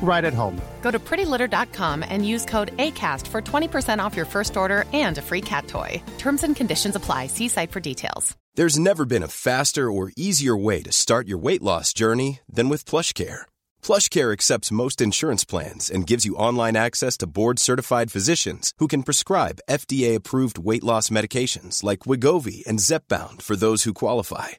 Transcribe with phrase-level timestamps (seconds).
[0.00, 0.60] right at home.
[0.80, 5.22] Go to prettylitter.com and use code ACAST for 20% off your first order and a
[5.22, 6.02] free cat toy.
[6.18, 7.26] Terms and conditions apply.
[7.26, 8.36] See site for details.
[8.58, 12.68] There's never been a faster or easier way to start your weight loss journey than
[12.68, 13.42] with PlushCare.
[13.82, 19.04] PlushCare accepts most insurance plans and gives you online access to board-certified physicians who can
[19.04, 24.58] prescribe FDA-approved weight loss medications like Wigovi and Zepbound for those who qualify.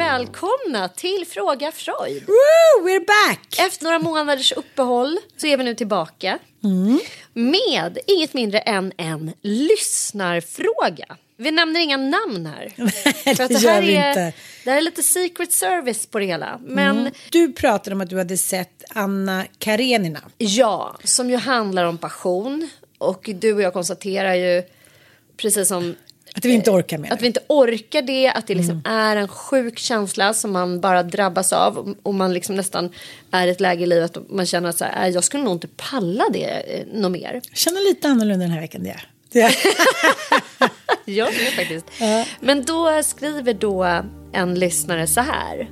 [0.00, 2.22] Välkomna till Fråga Freud.
[2.26, 3.58] Woo, we're back!
[3.58, 6.38] Efter några månaders uppehåll så är vi nu tillbaka
[7.32, 11.16] med inget mindre än en lyssnarfråga.
[11.36, 12.72] Vi nämner inga namn här.
[13.26, 14.32] Att det det, här är, inte.
[14.64, 16.60] det här är lite secret service på det hela.
[16.62, 20.20] Men Du pratade om att du hade sett Anna Karenina.
[20.38, 22.68] ja, som ju handlar om passion.
[22.98, 24.62] Och du och jag konstaterar ju,
[25.36, 25.94] precis som
[26.34, 27.22] Att vi inte orkar med Att det.
[27.22, 31.52] vi inte orkar det, att det liksom är en sjuk känsla som man bara drabbas
[31.52, 31.94] av.
[32.02, 32.90] Och man liksom nästan
[33.30, 35.42] är i ett läge i livet och man känner att så här, "Äh, jag skulle
[35.42, 37.40] nog inte palla det eh, något mer.
[37.48, 38.82] Jag känner lite annorlunda den här veckan.
[38.82, 38.96] Det.
[39.32, 39.54] det.
[41.04, 41.86] Jag med faktiskt.
[42.40, 44.02] Men då skriver då
[44.32, 45.68] en lyssnare så här.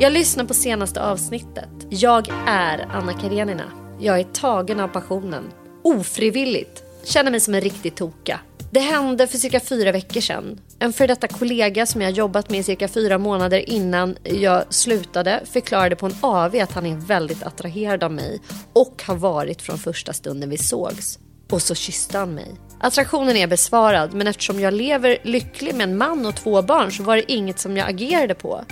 [0.00, 1.68] Jag lyssnar på senaste avsnittet.
[1.90, 3.64] Jag är Anna Karenina.
[4.00, 5.52] Jag är tagen av passionen.
[5.84, 6.82] Ofrivilligt.
[7.04, 8.40] Känner mig som en riktig toka.
[8.70, 10.60] Det hände för cirka fyra veckor sedan.
[10.78, 15.40] En för detta kollega som jag jobbat med i cirka fyra månader innan jag slutade
[15.52, 18.40] förklarade på en AV att han är väldigt attraherad av mig
[18.72, 21.18] och har varit från första stunden vi sågs.
[21.50, 22.54] Och så kysste han mig.
[22.80, 27.02] Attraktionen är besvarad men eftersom jag lever lycklig med en man och två barn så
[27.02, 28.64] var det inget som jag agerade på.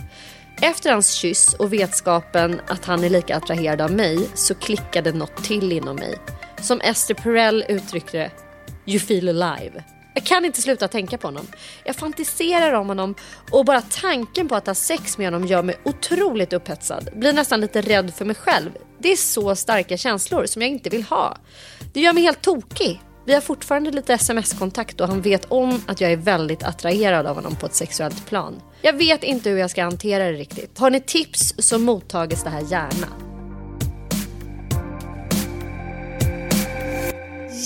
[0.63, 5.45] Efter hans kyss och vetskapen att han är lika attraherad av mig så klickade något
[5.45, 6.19] till inom mig.
[6.61, 8.31] Som Esther Perel uttryckte det,
[8.87, 9.85] you feel alive.
[10.15, 11.47] Jag kan inte sluta tänka på honom.
[11.85, 13.15] Jag fantiserar om honom
[13.51, 17.09] och bara tanken på att ha sex med honom gör mig otroligt upphetsad.
[17.15, 18.71] Blir nästan lite rädd för mig själv.
[18.99, 21.37] Det är så starka känslor som jag inte vill ha.
[21.93, 23.03] Det gör mig helt tokig.
[23.27, 27.35] Vi har fortfarande lite sms-kontakt och han vet om att jag är väldigt attraherad av
[27.35, 28.63] honom på ett sexuellt plan.
[28.83, 30.79] Jag vet inte hur jag ska hantera det riktigt.
[30.79, 33.09] Har ni tips så mottages det här gärna.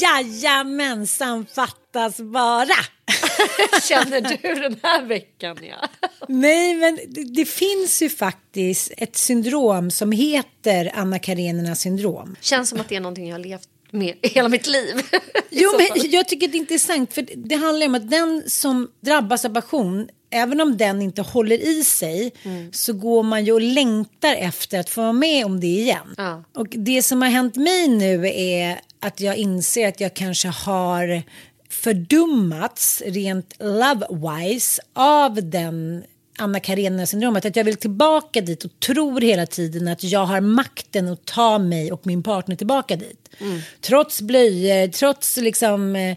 [0.01, 2.77] Jajamensan fattas bara.
[3.89, 5.89] Känner du den här veckan ja?
[6.29, 12.37] Nej, men det, det finns ju faktiskt ett syndrom som heter Anna Karenina syndrom.
[12.41, 14.95] Känns som att det är någonting jag har levt med hela mitt liv.
[15.53, 19.45] Jo, men jag tycker det är intressant för det handlar om att den som drabbas
[19.45, 22.33] av passion, även om den inte håller i sig,
[22.73, 26.15] så går man ju och längtar efter att få vara med om det igen.
[26.17, 26.45] Ja.
[26.55, 31.23] Och det som har hänt mig nu är att jag inser att jag kanske har
[31.69, 36.05] fördummats rent love-wise av den
[36.41, 37.45] Anna Karenina-syndromet.
[37.45, 41.59] Att jag vill tillbaka dit och tror hela tiden att jag har makten att ta
[41.59, 43.29] mig och min partner tillbaka dit.
[43.39, 43.61] Mm.
[43.81, 46.17] Trots blöjor, trots liksom, eh,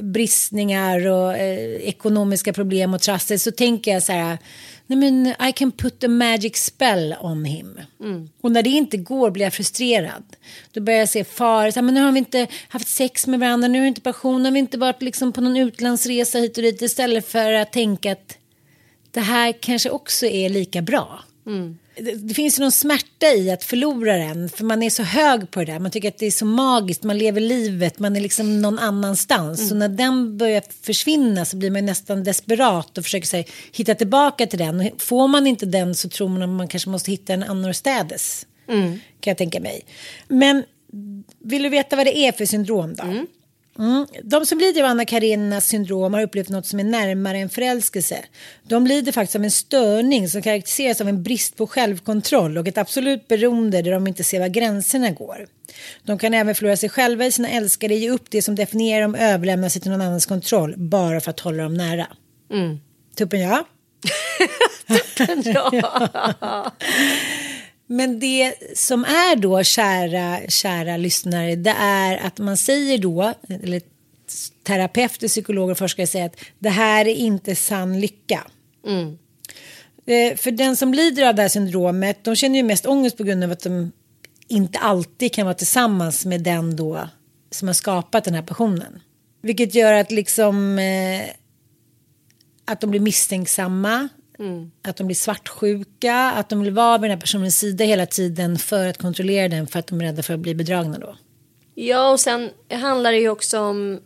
[0.00, 4.38] bristningar och eh, ekonomiska problem och trassel så tänker jag så här
[4.86, 7.80] nej men I can put a magic spell on him.
[8.00, 8.28] Mm.
[8.40, 10.22] Och när det inte går blir jag frustrerad.
[10.72, 13.78] Då börjar jag se faror, men nu har vi inte haft sex med varandra, nu
[13.78, 16.62] har vi inte passion, nu har vi inte varit liksom på någon utlandsresa hit och
[16.62, 18.38] dit istället för att tänka att
[19.12, 21.24] det här kanske också är lika bra.
[21.46, 21.78] Mm.
[21.96, 25.60] Det, det, finns någon smärta i att förlora den, för man är så hög på
[25.60, 25.78] det där.
[25.78, 29.58] Man tycker att det är så magiskt, man lever livet, man är liksom någon annanstans.
[29.58, 29.68] Mm.
[29.68, 34.46] Så när den börjar försvinna så blir man nästan desperat och försöker sig, hitta tillbaka
[34.46, 34.80] till den.
[34.80, 38.46] Och får man inte den så tror man att man kanske måste hitta en annorstädes.
[38.68, 38.90] Mm.
[39.20, 39.82] Kan jag tänka mig.
[40.28, 40.64] Men
[41.38, 43.02] vill du veta vad det är för syndrom då?
[43.02, 43.26] Mm.
[43.78, 44.06] Mm.
[44.22, 48.24] De som lider av Anna Kareninas syndrom har upplevt något som är närmare en förälskelse.
[48.62, 52.78] De lider faktiskt av en störning som karaktäriseras av en brist på självkontroll och ett
[52.78, 55.46] absolut beroende där de inte ser var gränserna går.
[56.02, 59.14] De kan även förlora sig själva i sina älskare, ge upp det som definierar dem,
[59.14, 62.06] överlämna sig till någon annans kontroll bara för att hålla dem nära.
[62.52, 62.78] Mm.
[63.16, 63.66] Tuppen ja.
[65.16, 66.72] Tuppen ja.
[67.86, 73.82] Men det som är då, kära, kära lyssnare, det är att man säger då, eller
[74.62, 78.46] terapeuter, psykologer och forskare säger att det här är inte sann lycka.
[78.86, 79.18] Mm.
[80.06, 83.24] Eh, för den som lider av det här syndromet, de känner ju mest ångest på
[83.24, 83.92] grund av att de
[84.48, 87.08] inte alltid kan vara tillsammans med den då
[87.50, 89.00] som har skapat den här passionen.
[89.42, 91.22] Vilket gör att liksom eh,
[92.64, 94.08] att de blir misstänksamma,
[94.38, 94.70] Mm.
[94.82, 98.58] Att de blir svartsjuka, att de vill vara vid den här personens sida hela tiden
[98.58, 101.16] för att kontrollera den för att de är rädda för att bli bedragna då.
[101.74, 104.00] Ja, och sen handlar det ju också om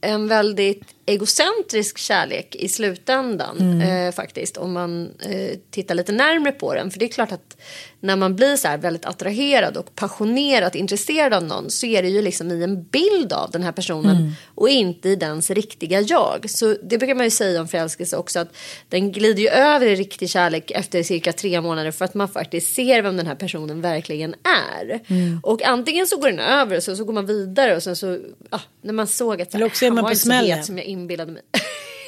[0.00, 3.80] en väldigt egocentrisk kärlek i slutändan mm.
[3.80, 6.90] eh, faktiskt om man eh, tittar lite närmre på den.
[6.90, 7.56] För det är klart att
[8.00, 12.08] när man blir så här väldigt attraherad och passionerat intresserad av någon så är det
[12.08, 14.32] ju liksom i en bild av den här personen mm.
[14.54, 16.50] och inte i dens riktiga jag.
[16.50, 18.56] Så det brukar man ju säga om förälskelse också att
[18.88, 22.74] den glider ju över i riktig kärlek efter cirka tre månader för att man faktiskt
[22.74, 24.34] ser vem den här personen verkligen
[24.78, 25.00] är.
[25.06, 25.40] Mm.
[25.42, 28.18] Och antingen så går den över och så, så går man vidare och sen så,
[28.50, 30.78] ah, när man såg att Eller också är man på smällen.
[31.00, 31.42] Inbillade mig.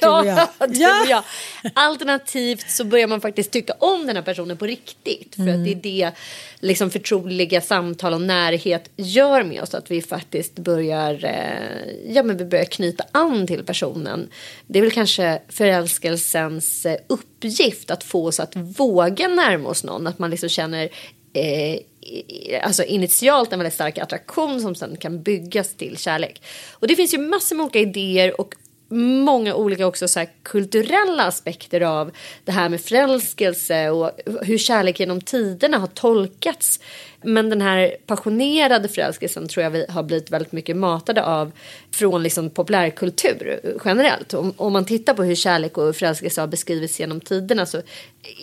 [0.02, 1.06] ja, ja.
[1.08, 1.22] Jag.
[1.74, 5.34] Alternativt så börjar man faktiskt tycka om den här personen på riktigt.
[5.34, 5.54] För mm.
[5.54, 6.12] att det är det
[6.60, 9.74] liksom förtroliga samtal och närhet gör med oss.
[9.74, 14.28] Att vi faktiskt börjar, eh, ja, men vi börjar knyta an till personen.
[14.66, 20.06] Det är väl kanske förälskelsens eh, uppgift att få oss att våga närma oss någon.
[20.06, 20.88] Att man liksom känner
[21.32, 21.78] eh,
[22.62, 26.42] alltså initialt en väldigt stark attraktion som sen kan byggas till kärlek.
[26.72, 28.54] Och det finns ju massor med olika idéer och
[28.98, 32.10] många olika också så kulturella aspekter av
[32.44, 34.10] det här med förälskelse och
[34.42, 36.80] hur kärlek genom tiderna har tolkats.
[37.22, 41.52] Men den här passionerade förälskelsen tror jag vi har blivit väldigt mycket matade av
[41.90, 44.34] från liksom populärkultur generellt.
[44.34, 47.82] Om, om man tittar på hur kärlek och förälskelse har beskrivits genom tiderna så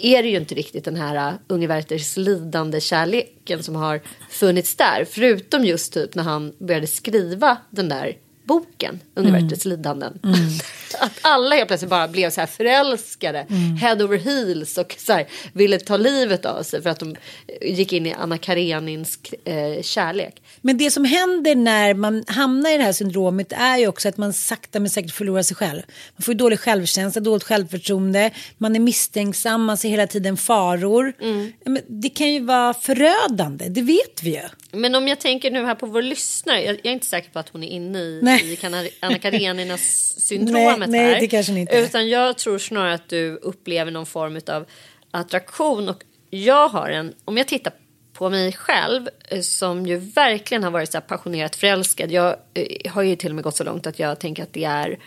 [0.01, 4.75] är det ju inte riktigt den här äh, unge Werthers lidande kärleken som har funnits
[4.75, 5.05] där.
[5.09, 8.17] Förutom just typ när han började skriva den där
[8.47, 9.77] boken, Universets mm.
[9.77, 10.19] lidanden.
[10.23, 10.35] Mm.
[10.99, 13.77] Att alla helt plötsligt bara blev så här förälskade, mm.
[13.77, 17.15] head over heels och så här, ville ta livet av sig för att de
[17.61, 20.41] gick in i Anna Karenins eh, kärlek.
[20.61, 24.17] Men det som händer när man hamnar i det här syndromet är ju också att
[24.17, 25.81] man sakta men säkert förlorar sig själv.
[26.15, 31.13] Man får dålig självkänsla, dåligt självförtroende, man är misstänksam, man ser hela tiden faror.
[31.21, 31.51] Mm.
[31.87, 34.41] Det kan ju vara förödande, det vet vi ju.
[34.71, 37.39] Men om jag tänker nu här på vår lyssnare, jag, jag är inte säker på
[37.39, 38.57] att hon är inne i, i
[38.99, 39.81] Anna Kareninas
[40.19, 41.11] syndromet nej, här.
[41.11, 41.77] Nej, det kanske inte.
[41.77, 44.65] Utan jag tror snarare att du upplever någon form av
[45.11, 47.73] attraktion och jag har en, om jag tittar
[48.13, 52.11] på mig själv eh, som ju verkligen har varit så passionerat förälskad.
[52.11, 54.63] Jag eh, har ju till och med gått så långt att jag tänker att det
[54.63, 54.99] är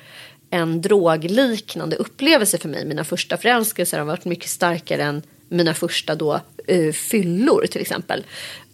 [0.50, 2.85] en drogliknande upplevelse för mig.
[2.85, 6.40] Mina första förälskelser har varit mycket starkare än mina första då
[6.73, 8.25] uh, fyllor till exempel.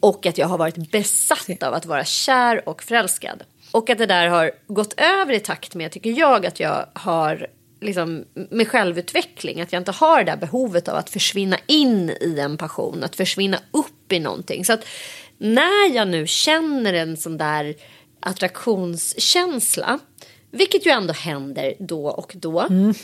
[0.01, 3.43] Och att jag har varit besatt av att vara kär och förälskad.
[3.71, 7.47] Och att det där har gått över i takt med, tycker jag, att jag har
[7.81, 9.61] liksom, med självutveckling.
[9.61, 13.17] Att jag inte har det där behovet av att försvinna in i en passion, att
[13.17, 14.65] försvinna upp i någonting.
[14.65, 14.85] Så att
[15.39, 17.75] när jag nu känner en sån där
[18.21, 19.99] attraktionskänsla,
[20.51, 22.61] vilket ju ändå händer då och då.
[22.61, 22.95] Mm.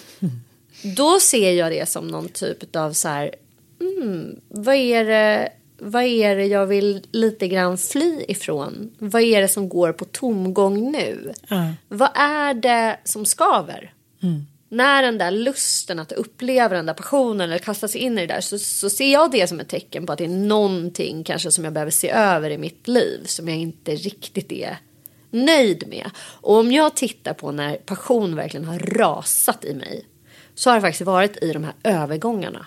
[0.97, 3.35] Då ser jag det som någon typ av så här,
[4.03, 5.53] mm, vad är det
[5.85, 8.91] vad är det jag vill lite grann fly ifrån?
[8.99, 11.33] Vad är det som går på tomgång nu?
[11.49, 11.73] Ja.
[11.89, 13.93] Vad är det som skaver?
[14.69, 18.35] När den där lusten att uppleva den där passionen eller kasta sig in i det
[18.35, 21.51] där så, så ser jag det som ett tecken på att det är någonting kanske
[21.51, 24.79] som jag behöver se över i mitt liv som jag inte riktigt är
[25.31, 26.11] nöjd med.
[26.17, 30.07] Och om jag tittar på när passion verkligen har rasat i mig
[30.55, 32.67] så har det faktiskt varit i de här övergångarna.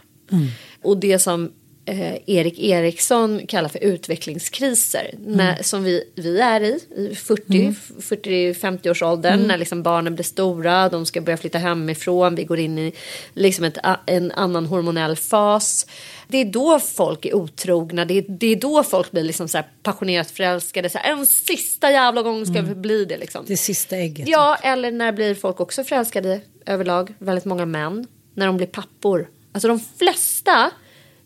[0.82, 1.52] Och det som
[1.86, 5.16] eh, Erik Eriksson kallar för utvecklingskriser.
[5.20, 9.40] När, som vi, vi är i, i 40, 40-50 års åldern.
[9.48, 12.36] När liksom barnen blir stora, de ska börja flytta hemifrån.
[12.36, 12.94] Vi går in i
[13.34, 15.88] liksom ett, en annan hormonell fas.
[16.28, 18.06] Det är då folk är otrogna.
[18.06, 20.90] Det är, det är då folk blir liksom så passionerat förälskade.
[20.90, 23.46] Så här, en sista jävla gång ska vi bli det liksom.
[23.48, 24.28] Det sista ägget.
[24.28, 27.14] Ja, eller när blir folk också förälskade överlag?
[27.20, 28.08] Väldigt många män.
[28.34, 29.28] När de blir pappor.
[29.56, 30.72] Alltså de flesta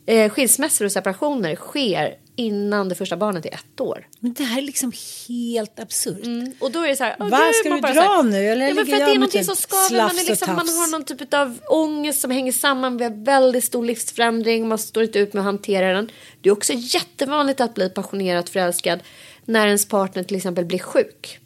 [0.06, 4.08] eh, skilsmässor och separationer sker innan det första barnet är ett år.
[4.20, 4.92] Men det här är liksom
[5.28, 6.56] helt absurt.
[6.60, 7.16] Och då är det så här.
[7.20, 9.04] åh, Va, då är ska bara dra här, nu, eller Ja, men för att det
[9.04, 10.04] är med någonting typ som skaver.
[10.04, 13.02] Man, är liksom, man har någon typ av ångest som hänger samman.
[13.02, 14.68] Har väldigt stor livsförändring.
[14.68, 16.12] Man står inte ut med att hantera den.
[16.42, 19.00] Det är också jättevanligt att bli passionerat förälskad
[19.46, 21.40] när ens partner till exempel blir sjuk.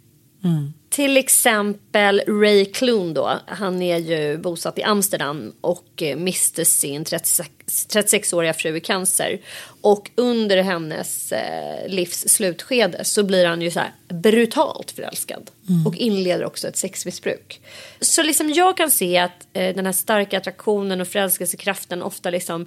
[0.94, 3.40] Till exempel Ray Kloon då.
[3.48, 9.40] Han är ju bosatt i Amsterdam och eh, miste sin 36 36-åriga fru i cancer.
[9.82, 15.52] Och under hennes eh, livs slutskede så blir han ju så brutalt förälskad.
[15.86, 17.62] Och inleder också ett sexmissbruk.
[18.00, 22.66] Så liksom jag kan se att eh, den här starka attraktionen och förälskelsekraften ofta liksom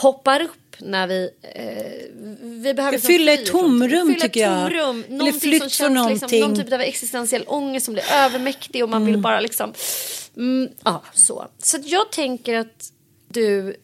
[0.00, 1.62] poppar upp när vi, eh,
[2.42, 4.60] vi behöver Det liksom fyller ett tomrum, fyller tycker jag.
[4.70, 6.64] tomrum, Eller någonting som från känns Liksom, någon någonting.
[6.64, 9.72] typ av existentiell ångest som blir övermäktig och man vill bara liksom...
[10.36, 11.46] Mm, ja, så.
[11.62, 12.90] Så jag tänker att
[13.28, 13.76] du,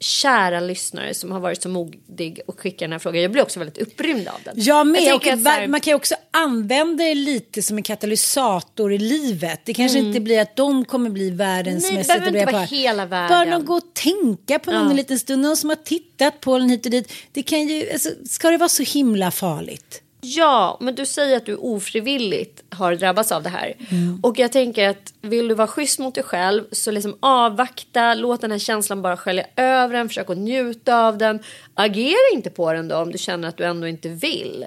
[0.00, 3.22] kära lyssnare som har varit så modig och skickat den här frågan.
[3.22, 4.54] Jag blir också väldigt upprymd av den.
[4.56, 5.02] Jag med.
[5.02, 9.60] Jag och här- Man kan ju också använda det lite som en katalysator i livet.
[9.64, 11.94] Det kanske inte blir att de kommer bli världens Mm.
[11.94, 13.28] Nej, det mest behöver inte vara hela världen.
[13.28, 14.90] Bara någon gå och tänka på någon Ja.
[14.90, 15.42] en liten stund.
[15.42, 17.12] Någon som har tittat på den hit och dit.
[17.32, 20.02] Det kan ju, alltså, ska det vara så himla farligt?
[20.20, 23.74] Ja, men du säger att du ofrivilligt har drabbats av det här.
[24.22, 28.40] Och jag tänker att vill du vara schysst mot dig själv så liksom avvakta, låt
[28.40, 31.42] den här känslan bara skölja över den, försök att njuta av den.
[31.74, 34.66] Agera inte på den då om du känner att du ändå inte vill.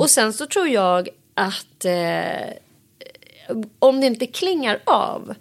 [0.00, 2.50] Och sen så tror jag att eh,
[3.78, 5.34] om det inte klingar av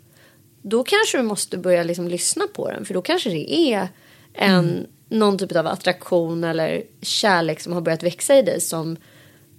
[0.61, 3.87] då kanske du måste börja liksom lyssna på den för då kanske det är
[4.33, 8.97] en, någon typ av attraktion eller kärlek som har börjat växa i dig som,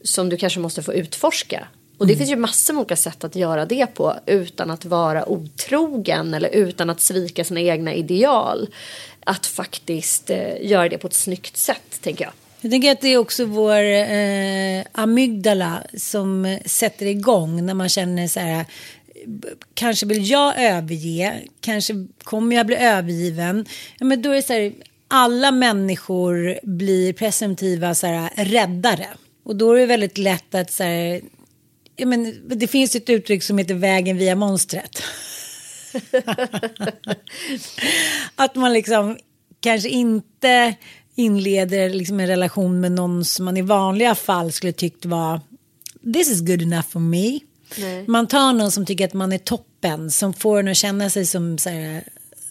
[0.02, 1.69] som du kanske måste få utforska.
[2.00, 5.28] Och det finns ju massor med olika sätt att göra det på utan att vara
[5.28, 8.69] otrogen eller utan att svika sina egna ideal.
[9.25, 12.33] Att faktiskt eh, göra det på ett snyggt sätt, tänker jag.
[12.61, 18.28] Jag tänker att det är också vår eh, amygdala som sätter igång när man känner
[18.28, 18.64] så här.
[19.75, 23.66] Kanske vill jag överge, kanske kommer jag bli övergiven.
[23.99, 24.73] Ja, men då är det så här,
[25.09, 29.07] alla människor blir presumtiva så här, räddare.
[29.50, 31.21] Och då är det väldigt lätt att så här,
[31.97, 35.02] ja, men, det finns ett uttryck som heter vägen via monstret.
[38.35, 39.19] att man liksom
[39.61, 40.75] kanske inte
[41.14, 45.40] inleder liksom en relation med någon som man i vanliga fall skulle tyckt var
[46.14, 47.40] this is good enough for me.
[47.78, 48.04] Nej.
[48.09, 51.26] Man tar någon som tycker att man är toppen, som får en att känna sig
[51.26, 52.04] som så här,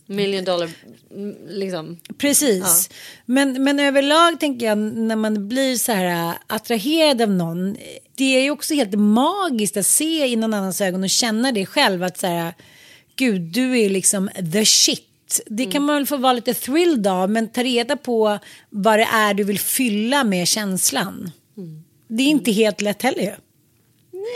[0.09, 0.69] Million dollar,
[1.11, 1.97] mm, liksom.
[2.17, 2.89] Precis.
[3.25, 7.77] Men, men överlag tänker jag när man blir så här äh, attraherad av någon.
[8.15, 11.65] Det är ju också helt magiskt att se i någon annans ögon och känna det
[11.65, 12.03] själv.
[12.03, 12.53] Att så här,
[13.15, 15.41] gud du är liksom the shit.
[15.45, 17.29] Det kan man väl få vara lite thrilled av.
[17.29, 18.39] Men ta reda på
[18.69, 21.31] vad det är du vill fylla med känslan.
[22.07, 23.31] Det är inte helt lätt heller ju.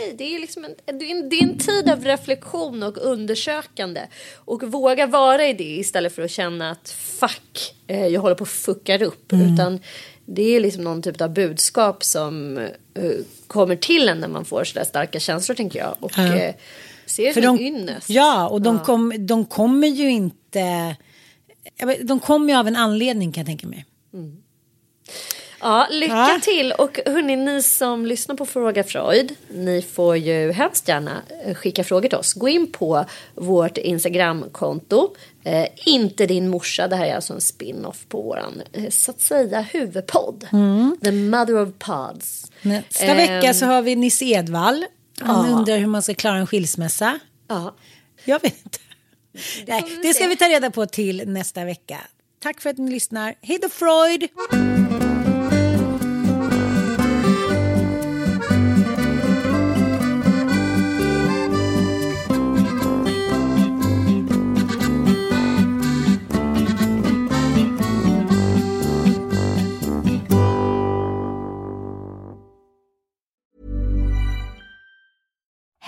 [0.00, 2.98] Nej, det är liksom en, det är en, det är en tid av reflektion och
[2.98, 4.00] undersökande.
[4.34, 8.44] Och våga vara i det istället för att känna att fuck, eh, jag håller på
[8.44, 9.32] att fuckar upp.
[9.32, 9.80] Utan
[10.26, 13.10] det är liksom någon typ av budskap som eh,
[13.46, 15.94] kommer till en när man får sådär starka känslor tänker jag.
[16.00, 16.34] Och Ja.
[16.36, 16.54] eh,
[17.06, 18.10] ser det som de, ynnest.
[18.10, 20.96] ja, och de, Kom, de kommer ju inte...
[22.02, 23.86] De kommer ju av en anledning kan jag tänka mig.
[25.64, 26.38] Ja, lycka Ja.
[26.42, 26.72] till!
[26.72, 31.84] Och hörni, ni som lyssnar på Fråga Freud, ni får ju hemskt gärna eh, skicka
[31.84, 32.34] frågor till oss.
[32.34, 33.04] Gå in på
[33.34, 35.14] vårt Instagramkonto.
[35.44, 39.20] Eh, inte din morsa, det här är alltså en spin-off på våran, eh, så att
[39.20, 40.46] säga, huvudpodd.
[41.02, 42.52] The mother of pods.
[42.62, 44.84] Nästa Ehm, vecka så har vi Nisse Edvall.
[45.20, 45.56] Han ja.
[45.56, 47.18] undrar hur man ska klara en skilsmässa.
[47.48, 47.74] Ja.
[48.24, 48.78] Jag vet inte.
[49.66, 52.00] Nej, det ska vi ta reda på till nästa vecka.
[52.42, 53.34] Tack för att ni lyssnar.
[53.42, 54.28] Hej då Freud!